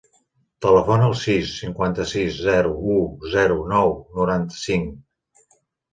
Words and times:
Telefona 0.65 1.05
al 1.09 1.13
sis, 1.23 1.51
cinquanta-sis, 1.57 2.39
zero, 2.47 2.73
u, 2.97 2.97
zero, 3.37 3.59
nou, 3.75 3.97
noranta-cinc. 4.17 5.53